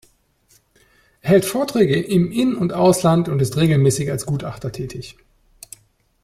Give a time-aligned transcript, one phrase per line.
[1.21, 5.15] Er hält Vorträge im In- und Ausland und ist regelmäßig als Gutachter tätig.